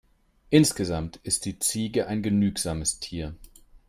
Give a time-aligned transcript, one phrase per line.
[0.49, 3.35] Insgesamt ist die Ziege ein genügsames Tier.